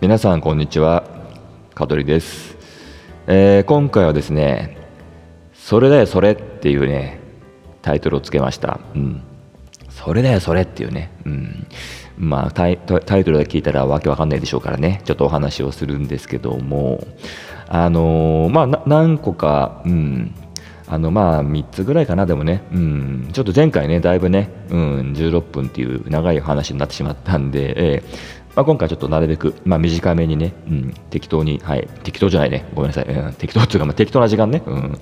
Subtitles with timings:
[0.00, 1.02] 皆さんこんにちは。
[1.74, 2.56] 香取です、
[3.26, 4.78] えー、今回はですね
[5.52, 7.18] 「それだよそれ」っていうね
[7.82, 9.22] タイトルをつけました、うん、
[9.90, 11.66] それだよそれっていうね、うん、
[12.16, 13.04] まあタイトル
[13.38, 15.02] で聞いたらわけわかんないでしょうからね。
[15.04, 17.04] ちょっとお話をするんですけども。
[17.70, 20.34] あのー、まあ何個か、うん、
[20.86, 34.98] あのまあ3つぐらいかな、でもね、うん、ちょっと前回ね、だいぶね、うん、16分っていう長い話になってしまったんで、えーまあ、今回ちょっとなるべく、まあ、短めにね、うん、適当に、はい、適当じゃないね、ごめんなさい、うん、適当っていうか、まあ、適当な時間ね、うん、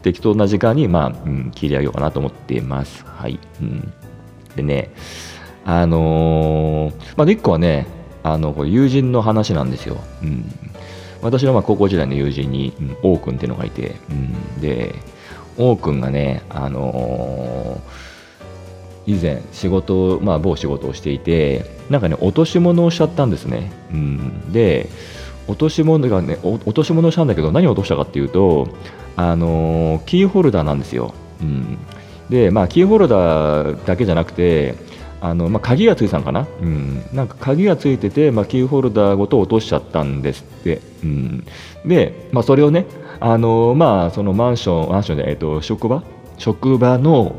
[0.00, 3.04] 適当な時間に、まあ、うん、切り上げようかなと思っています。
[3.04, 3.38] はい。
[3.60, 3.92] うん、
[4.56, 4.90] でね、
[5.66, 7.86] あのー、まあ、1個はね、
[8.22, 9.98] あのこれ友人の話なんですよ。
[10.22, 10.50] うん、
[11.20, 14.94] 私のまあ高校時代の友人に、うん、王君っていうのがいて、うん、で、
[15.58, 18.14] 王君がね、あのー
[19.06, 24.88] 以前仕事まあ某仕事をしていてなんかね落とし物をしちゃったんですね、うん、で
[25.46, 28.68] 落とし物がね落とし物をしたんだけど何を落としたかっていうと
[29.16, 31.78] あのー、キーホルダーなんですよ、うん、
[32.30, 34.76] でまあキーホルダーだけじゃなくて
[35.20, 41.46] あのまあ、鍵がついてたのかな、うん、なんか鍵がついてて、まあ、キーホルダーごと落としちゃったんですって、うん、
[41.86, 42.84] で、まあ、それをね
[43.20, 46.02] あの、まあ、そのマンションマンションで、えっと、職場？
[46.36, 47.36] 職場の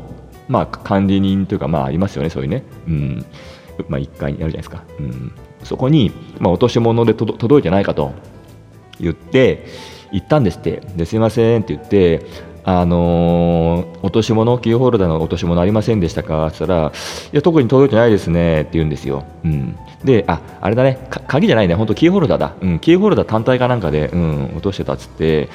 [0.48, 2.64] まあ、管理人というか、まあ、ありますよね、そういうね。
[2.88, 3.24] うん。
[3.88, 4.84] まあ、1階にあるじゃないですか。
[4.98, 5.32] うん。
[5.62, 8.12] そこに、まあ、落とし物で届いてないかと
[9.00, 9.64] 言って、
[10.12, 10.82] 行ったんですって。
[10.96, 12.26] ですいませんって言って、
[12.64, 16.92] あのー、落とし物、キーホルダーの落とし物ありませんでしたかって言ったら、
[17.32, 19.24] いや、特に届いてないですねって言うんですよ。
[19.44, 19.78] うん。
[20.04, 22.54] で、あ、あれだね、鍵じゃないね、本当キーホルダーだ。
[22.60, 25.48] うん、キーホルダー単体かなんかで、うん、落としてたっつって、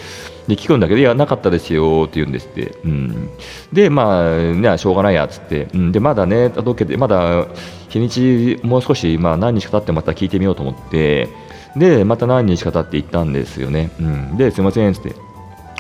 [0.48, 2.74] で、聞くんだけど、いや、なかったですよって言うんですって。
[2.84, 3.30] うん。
[3.72, 7.48] で、まあ、ね、しょうがないやっつって、うん、で、まだね、届けて、まだ
[7.90, 11.30] 日にち、もう少し、まあ、何日か経ってまた聞いてみようと思って、
[11.76, 13.92] で、また何日か経って行ったんですよね。
[14.00, 14.38] うん。
[14.38, 15.14] で、すいませんつって、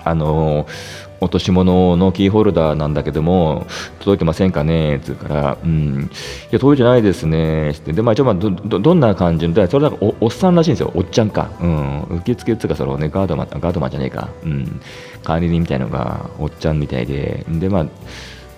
[0.04, 3.68] あのー落とし物のキーホルダーなんだけども、
[4.00, 4.96] 届いてませんかね？
[4.98, 6.10] って言うから、うん、い
[6.52, 7.70] や、届いてないですね。
[7.70, 7.94] って。
[7.94, 11.52] で、まあ、一応、まあど、どんな感じの、それなんかおおっさんらしいんですよ、おっちゃんか。
[11.62, 14.30] うん、受付っていうか、そのね、ガードマン、ガードマンじゃねえか。
[14.44, 14.82] うん、
[15.24, 17.86] 管理人みたいのが、おっちゃんみたいで、で、まあ、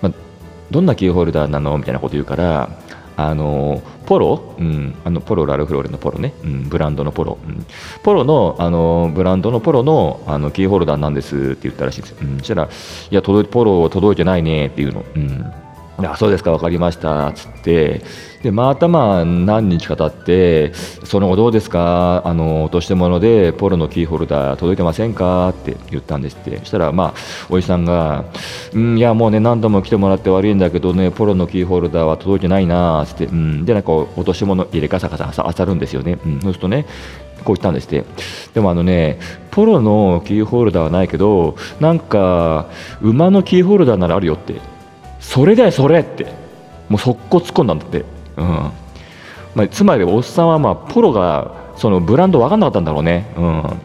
[0.00, 0.12] まあ、
[0.70, 1.76] どんなキーホルダーなの？
[1.76, 2.70] みたいなこと言うから、
[3.16, 7.66] あのポロ、うん、あのポロラルフローレのポロね、うん、ブランドのポロ、うん、
[8.02, 12.18] ポロのあのブランドのポロのあのキーホルダーなんですって言ったらしいですよ。
[12.22, 15.04] うん、そしたら、いや、届ポロ届いてないねっていうの。
[15.14, 15.52] うん。
[15.96, 18.02] あそうですか、分かりましたつって、
[18.42, 25.50] でまたまあ何日か経って、その後どうですか、あの落とし物でポロのキーホルダー届いてませんか？
[25.50, 27.14] って言ったんですって、そしたら、まあ、
[27.48, 28.24] おじさんが、
[28.72, 36.86] うん、いや、もうね、何度も来てもらって悪いんだけどね、ポロのキーホルダーは届いてないなつって、うん、で、なんか落とし物入れカサカサあさるんですよね、うん、そうするとね、
[37.44, 38.04] こう言ったんですって。
[38.52, 39.18] でもあのね、
[39.52, 42.66] ポロのキーホルダーはないけど、なんか、
[43.00, 44.73] 馬のキーホルダーならあるよって。
[45.24, 46.26] それだよそれって。
[46.88, 48.04] もう速攻突っ込んだんだって、
[48.36, 48.70] うん。
[49.54, 53.80] まあ、つまりおっさんはまあポロがそのブランド分かんなかったんだろうね、うん、あ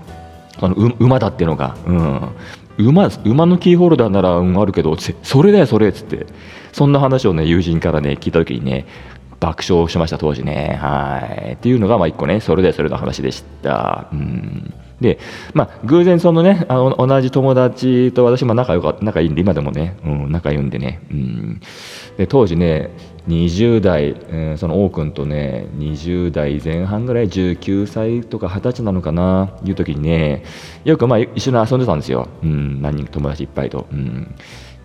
[0.62, 2.36] の馬だっていうのが、うん、
[2.78, 6.26] 馬馬のキーホルダーなら、うん、あるけどそれだよそれっつって。
[6.72, 8.86] そんな話をね友人からね聞いた時にね
[9.40, 10.78] 爆笑しました当時ね。
[10.82, 11.54] はい。
[11.54, 14.08] っていうのがまあ一個ねそれでそれの話でした。
[14.12, 14.74] うん。
[15.02, 15.20] で、
[15.54, 21.62] まあ、偶然そのね、あの同じ友達と私も仲良か仲いいんで、今でもね、うん、仲良いんでね、うん、
[22.18, 22.90] で当時ね、
[23.28, 30.44] 20代、えー、その王君とね、20代前半ぐらい、19歳とか20歳なのかな、いう時にね、
[30.84, 33.88] よくまあ一緒に遊んでたんですよ、うん、何人友達いっぱいと。
[33.92, 34.36] うん、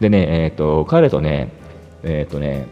[0.00, 1.50] でね、えーと、彼とね、
[2.04, 2.66] えっ、ー、とね、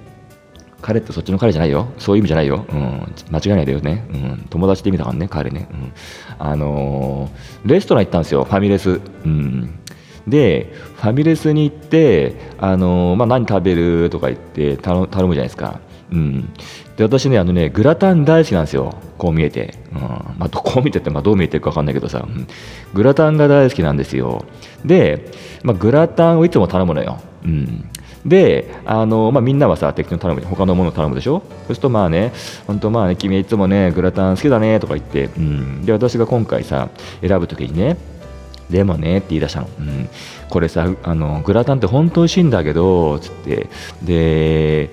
[0.83, 1.89] 彼ってそっちの彼じゃないよ。
[1.99, 2.67] そういう意味じゃないよ。
[2.69, 4.05] うん、間違いないだよね。
[4.11, 5.69] うん、友達って意味だからね、彼ね。
[5.73, 5.93] うん、
[6.39, 9.01] あのー、レストラン行ったんですよ、ファミレス。
[9.25, 9.79] うん、
[10.27, 15.81] で、ファミレスに行って、あのー、まあ、何食べるとか言って頼むじゃないですか。
[16.13, 16.53] うん、
[16.97, 18.95] で私ねあのねグラタン大好きなんですよ。
[19.17, 20.01] こう見えて、うん。
[20.01, 22.47] まあ、 こう見てて、まあ、どう見えてるか分かんないけどさ、うん、
[22.93, 24.45] グラタンが大好きなんですよ。
[24.85, 25.31] で、
[25.63, 27.89] まあ、グラタンをいつも頼むのよ、うん、
[28.25, 31.41] であの、まあ、みんなはさ適当に頼む他のものを頼むでしょ？
[31.41, 32.33] そうするとまあね
[32.67, 36.89] 本当まあね君いつもねグラタン好きだねとか言って、うん、で私が今回さ
[37.21, 37.97] 選ぶ時にね
[38.71, 40.09] でもねって言い出したの、うん、
[40.49, 43.69] これさあのグラタンって本当美味しいんだけどつって。
[44.03, 44.91] で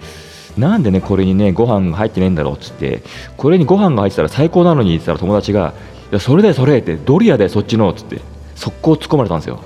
[0.58, 2.56] なんでねこれにねご飯が入ってねえんだろう？
[2.56, 3.04] っつって。
[3.38, 5.74] これにご飯が入ってたら最高なのにって言ったら友達が
[6.12, 6.96] いやそれだよそれって。
[6.96, 7.92] ドリアでそっちの。
[7.92, 8.20] っつって。
[8.56, 9.62] 速攻突っ込まれたんですよ、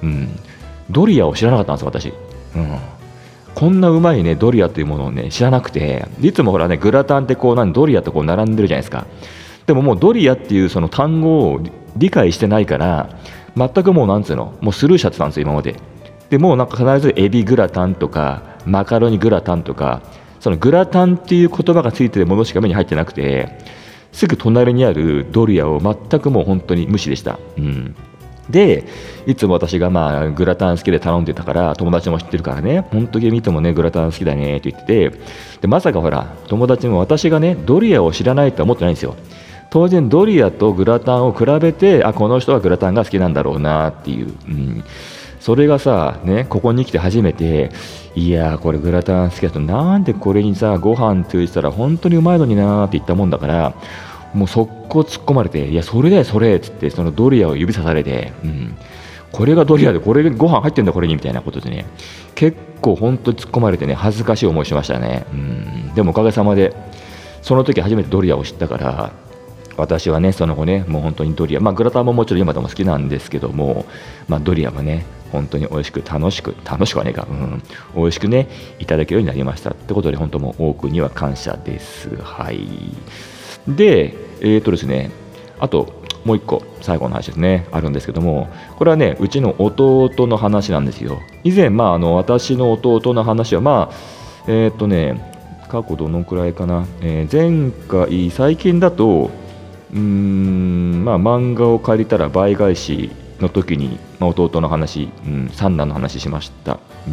[0.00, 0.28] うん、
[0.90, 2.14] ドリアを知らなかったんですよ私、
[2.54, 2.78] うん。
[3.58, 9.08] こんなうまいねドリアというものをね知らなくていつもほらねグラタンってこうなんドリアとこう並んでるじゃないですか。
[9.66, 11.60] でももうドリアっていうその単語を
[11.96, 13.18] 理解してないから
[13.56, 15.74] 全くもうなんつうのもうスルーしちゃってたんですよ今まで。
[16.30, 20.02] でもうなんか必ずエビグラタンとかマカロニグラタンとか
[20.38, 23.58] そのグラタンっていう言葉がついてるものしか目に入ってなくて
[24.12, 27.96] すぐ隣にあるドリアを全くもう本当に無視でした、うん、
[28.50, 28.84] で
[29.26, 35.18] いつも私がまあグラタン好きで頼んでたから友達も知ってるからね本当に見てもねグラタン好きだねって言ってて
[35.60, 39.16] でまさかほら友達も私がねドリアを知らないとは思ってないんですよ。
[39.70, 44.84] 当然ドリアとグラタンを比べてあこの人はグラタンが好きなんだろうなっていう、うん、
[45.40, 47.70] それがさねここに来て初めて
[48.14, 53.74] いやこれグラタン好きだとなんでこれにさご飯ついてたら本当にうまいのになって言ったもんだから
[54.34, 58.76] もう速攻突っ込まれていやそれだよそれっつってそのドリアを指さされて、うん、
[59.32, 61.86] これがドリアでこれでご飯入ってんだこれにみたいなことでね。
[62.34, 66.72] 結構本当に突っ込まれてね恥ずかしい思いしましたね、うん、でもおかげさまで
[67.42, 69.12] その時初めてドリアを知ったから
[69.76, 73.86] 私はねその後ねもう本当にドリアまあグラタンももちろん今でも好きなんですけども、
[74.28, 77.62] まあ、ドリアもね本当に美味しく楽しく楽しくはねえか、うん、
[77.94, 78.48] 美味しくね
[78.78, 79.70] いただけるようになりました。
[79.70, 82.16] ってことで本当も多くには感謝です。
[82.16, 82.66] はい。
[83.68, 85.10] でえっ、ー、とですね
[85.58, 87.66] あともう一個最後の話ですね。
[87.72, 91.20] あるんですけどもこれはねうちの弟の話なんですよ。
[91.44, 93.94] 以前まああの私の弟の話はまあ
[94.46, 95.38] えっ、ー、とね
[95.68, 99.30] 過去どのくらいかな、えー、前回最近だと
[99.92, 103.10] うーんまあ漫画を借りたら倍返し
[103.40, 107.10] の時に、まあ、弟の話、うん、三男の話しました、う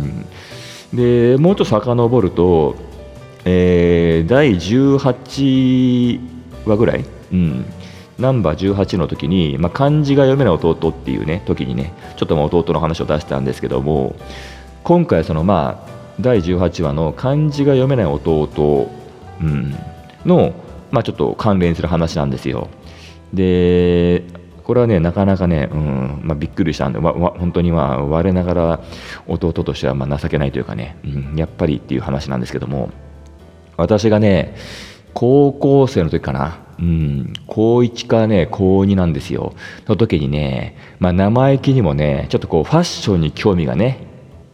[0.96, 2.76] ん、でもうちょっと遡ると、
[3.46, 6.35] えー、第18
[6.70, 7.66] 話ぐらい、うん、
[8.18, 14.16] ナンバー18の時に、まあ、漢字が読めない弟っていうね時にねちょっと弟の話を出したんですけども
[14.84, 18.90] 今回そのまあ第18話の漢字が読めない弟、
[19.42, 19.76] うん、
[20.26, 20.54] の、
[20.92, 22.70] まあ、ちょっと関連する話なんですよ。
[23.34, 24.24] で
[24.64, 28.80] これはねなかなかね、うんまあ、びっくりしたんで、まま、本当にまあ我ながら
[29.28, 32.90] 弟としてはまあ情けないというかね、うん、やっぱりっていう話なんですけども
[33.78, 34.56] 私がね
[35.16, 39.56] 高校生の時かな、うん、高1かね高2なんですよ。
[39.88, 44.06] の時にね、まあ、生意気にもねちょっとこうファッションに興味がね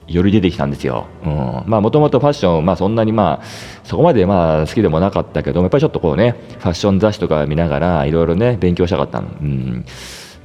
[0.08, 1.08] より出てきたんですよ。
[1.26, 1.64] うん。
[1.66, 3.46] まあもともとファッション、まあそんなにまあ
[3.84, 9.30] そこまでまあ好きでもなかったけどもやっぱりちょっとこうねファッション雑誌とか見ながらいろいろね勉強したかったの。
[9.30, 9.86] うん、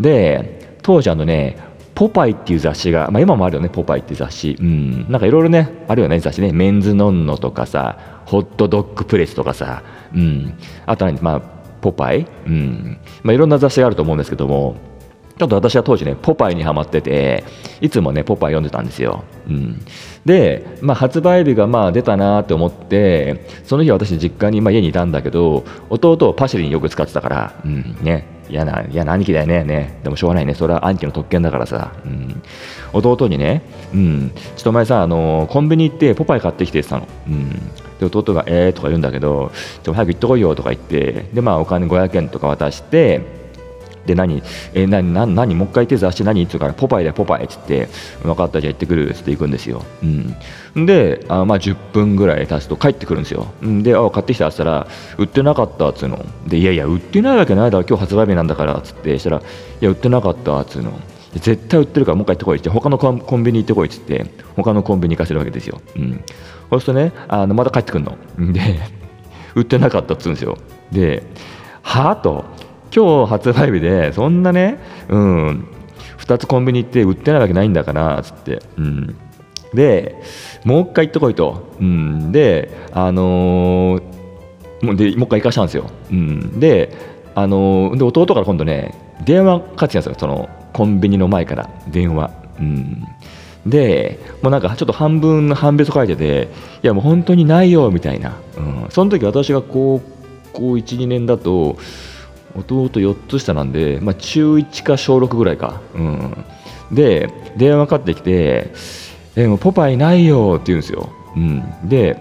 [0.01, 1.59] で当時あのね
[1.97, 4.57] ポパイっていう雑誌が、まあ、今もあるよね、ポパイっていう雑誌。
[4.61, 5.07] うん。
[5.11, 6.53] なんかいろいろね、あるよね、雑誌ね。
[6.53, 9.83] メンズノンノとかさ、ホットドッグプレスとかさ、
[10.15, 10.55] うん。
[10.85, 11.41] あと何、まあ、
[11.81, 12.27] ポパイ？
[12.47, 12.99] うん。
[13.23, 14.77] まあ、いろんな雑誌があると思うんですけども、
[15.39, 17.45] ちょっと私は当時ね、ポパイにはまってて、
[17.83, 19.25] いつもね、ポパイ読んでたんですよ。
[19.49, 19.85] うん、
[20.25, 32.43] で、まあ、発売日がまあ出たなと思って、その日私、実家に、まあ、家にいたんだけど、弟をパシリによく使ってたから、うんね、嫌な、嫌な兄貴だよね、ね、でもしょうがないね、それは兄貴の特権だからさ、うん、
[32.95, 33.61] 弟にね、
[33.93, 37.13] うん、ちょっとお前さ、あのコンビニ行ってポパイ買ってきてって言ったの。
[37.29, 37.71] うん。
[37.99, 43.36] で弟が「えー」とか言うんだけど「ちょっと早く行ってこいよ」とか言ってでまあお金500円とか渡して
[44.07, 44.43] で何、
[44.73, 45.13] え、何？
[45.13, 45.35] 何？
[45.35, 45.55] 何？
[45.55, 46.43] もう一回言って雑誌何？
[46.43, 47.45] っつうからポパイだよポパイ。
[47.45, 47.89] っつって
[48.23, 49.11] 分かったじゃあ行ってくる。
[49.11, 49.85] っつって行くんですよ、
[50.75, 53.49] うん、であまあ10分ぐらい経つと帰ってくるんですよ。
[53.83, 54.87] であ買ってきたっつったら
[55.19, 56.25] 売ってなかったっつうの。
[56.47, 57.85] でいやいや売ってないわけないだろ。
[57.87, 58.77] 今日発売日なんだから。
[58.77, 59.43] っつってしたらい
[59.81, 60.93] や売ってなかったっつうの。
[61.35, 66.25] 絶対売ってるからもう一回行ってこいって他のコンビニ行ってこいっつって他のコンビニ行かせるわけですよ、うん、
[66.71, 68.17] そうするとねあのまた帰ってくるの。
[68.53, 68.79] で
[69.55, 70.57] 売ってなかったっつうんですよ。
[70.93, 71.25] で
[71.83, 72.45] はあと。
[72.95, 74.79] 今日発売日でそんなね、
[75.09, 75.69] うん、
[76.19, 79.17] 2つコンビニ行って売ってないわけないんだからつって、うん、
[79.75, 80.17] で
[80.65, 86.93] もう一回行ってこいと、うん、であのー、もうでもう一回行かしたんですよ、うん、で,、
[87.35, 93.07] あのー、で弟から今度ね電話かかってきたんですよそのコンビニの前から電話、うん、
[93.65, 96.49] でもうなんかちょっと半分半別書いてて
[96.83, 100.01] いやもう本当にないよみたいな、うん、その時私が高
[100.53, 101.77] 校12年だと
[102.59, 106.45] 弟4つ下なんで、まあ、中1か小6ぐらいか、うん、
[106.93, 108.73] で電話かかってきて
[109.37, 112.19] 「えもうポパイないよ」って言うんですよ、うん、で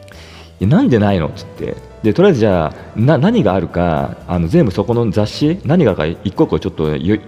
[0.60, 1.86] 「なんでないの?」っつって。
[2.02, 7.18] でとりあえずじゃあな何があるかあの全部そこの雑誌何があるか一個一個ちょっと言っ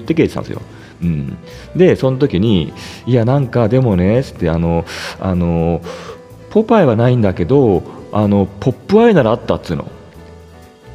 [0.00, 0.62] てけってたんですよ。
[1.02, 1.36] うん、
[1.76, 2.72] でその時に
[3.04, 4.86] 「いやなんかでもね」っつってあの
[5.20, 5.82] あの
[6.48, 9.84] 「ポパイはないんだけどあのポップアイならあった」っつうの。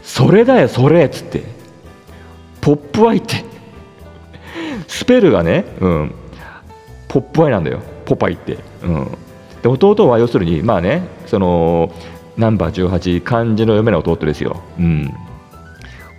[0.07, 1.43] それだよそれっつって。
[2.61, 3.43] ポップアイって。
[4.87, 6.15] スペルがね、うん、
[7.07, 7.81] ポップアイなんだよ。
[8.07, 9.17] ポパイって、うん、
[9.61, 11.91] で弟は要するにまあねその
[12.37, 15.13] ナンバー18漢字の読めない弟ですよ、うん、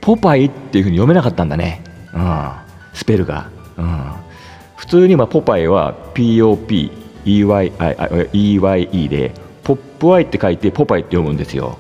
[0.03, 2.53] ポパイっていうふうに読めなかったんだね、うん、
[2.93, 4.13] スペルが、うん、
[4.77, 6.99] 普通にまあポパイは POPEYE
[9.09, 9.33] で
[9.65, 11.79] ポップアイって書いてポパイって読むんですよ。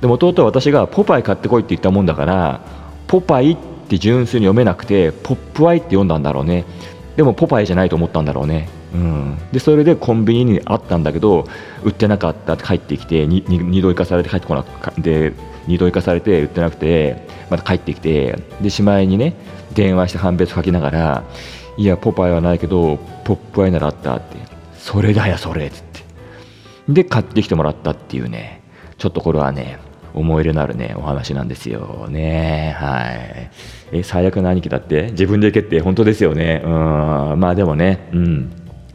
[0.00, 2.60] でもともと私がポパイ買ってこいって言ったもんだから
[3.06, 3.56] ポパイっ
[3.88, 6.64] て純粋に読めなくてポップアイって読んだんだろうね。
[7.16, 8.68] でもポパイじゃないと思ったんだろうね。
[8.94, 11.46] うん、でそれでコンビニにあったんだけど
[11.82, 15.32] 売ってなかったって帰ってきて2度行かされて帰ってこなくて
[15.66, 19.34] 2度行かされて売ってなくてまた帰ってきてでしまいにね
[19.74, 21.24] 電話して判別書きながら
[21.76, 24.36] いやポパイはないけどポップアイならあったって。
[24.78, 26.00] それだよそれっつって。
[26.88, 28.62] で買ってきてもらったっていうね。
[28.96, 29.78] ちょっとこれはね
[30.18, 32.06] 思い入れのあるねお話なんですよ。
[32.10, 33.02] ねは
[33.92, 33.98] い。
[33.98, 35.08] え最悪の兄貴だって？
[35.12, 36.62] 自分で行けって本当ですよね。
[36.64, 36.70] うん。
[37.40, 38.52] まあでもねうん。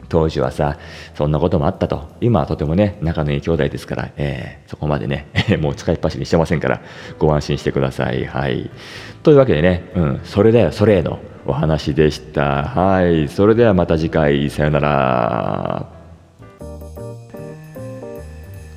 [0.09, 0.77] 当時はさ
[1.15, 2.07] そんなこともあったと。
[2.21, 5.25] 今はとてもね仲のいい兄弟ですから、えー、そこまでね
[5.59, 6.81] もう使いっ走りしてませんから
[7.17, 8.25] ご安心してください。
[8.25, 8.69] はい。
[9.23, 12.63] というわけでね、うん、それだよそれへのお話でした。
[12.63, 13.27] はい。
[13.27, 14.49] それではまた次回。
[14.49, 15.85] さよなら。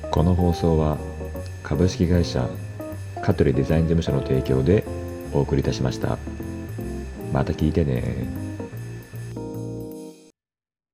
[0.09, 0.97] この放送は
[1.67, 2.47] 株式会社
[3.21, 4.85] 香取デザイン事務所の提供で
[5.33, 6.17] お送りいたしました。
[7.33, 8.36] また聞いてね。